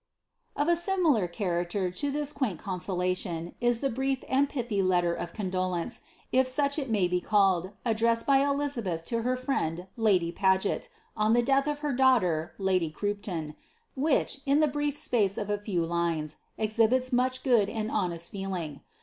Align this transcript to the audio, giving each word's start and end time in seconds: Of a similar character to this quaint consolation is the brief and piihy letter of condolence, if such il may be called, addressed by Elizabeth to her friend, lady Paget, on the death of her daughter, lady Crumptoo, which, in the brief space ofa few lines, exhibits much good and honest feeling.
Of 0.55 0.67
a 0.67 0.75
similar 0.75 1.27
character 1.27 1.91
to 1.91 2.09
this 2.09 2.33
quaint 2.33 2.57
consolation 2.57 3.53
is 3.61 3.81
the 3.81 3.89
brief 3.91 4.23
and 4.27 4.49
piihy 4.49 4.83
letter 4.83 5.13
of 5.13 5.31
condolence, 5.31 6.01
if 6.31 6.47
such 6.47 6.79
il 6.79 6.87
may 6.87 7.07
be 7.07 7.21
called, 7.21 7.73
addressed 7.85 8.25
by 8.25 8.39
Elizabeth 8.39 9.05
to 9.05 9.21
her 9.21 9.35
friend, 9.37 9.85
lady 9.95 10.31
Paget, 10.31 10.89
on 11.15 11.33
the 11.33 11.43
death 11.43 11.67
of 11.67 11.79
her 11.85 11.93
daughter, 11.93 12.55
lady 12.57 12.89
Crumptoo, 12.89 13.53
which, 13.95 14.39
in 14.47 14.59
the 14.59 14.67
brief 14.67 14.97
space 14.97 15.35
ofa 15.37 15.61
few 15.61 15.85
lines, 15.85 16.37
exhibits 16.57 17.13
much 17.13 17.43
good 17.43 17.69
and 17.69 17.91
honest 17.91 18.31
feeling. 18.31 18.81